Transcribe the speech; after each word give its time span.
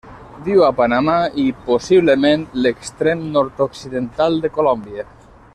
Viu 0.45 0.61
a 0.67 0.69
Panamà 0.79 1.17
i, 1.43 1.45
possiblement, 1.67 2.47
l'extrem 2.63 3.23
nord-occidental 3.39 4.45
de 4.47 4.57
Colòmbia. 4.61 5.11